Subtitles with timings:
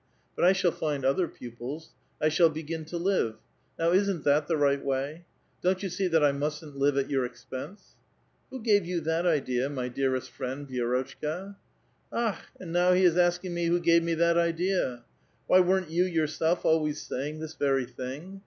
[0.35, 1.91] But I shall find other pupils.
[2.19, 3.35] I shall begin to live.
[3.77, 5.25] Now isn*t that the right way?
[5.61, 7.93] Don't you see that I mustn't live at your expense?"
[8.49, 10.75] "Who gave you that idea, my dearest friend, Vi6
[11.21, 11.55] rotchka?""
[12.11, 12.41] Akh!
[12.59, 15.03] and now he is asking me who gave me that idea.
[15.45, 18.39] Why, weren't you yourself always saying this very thing?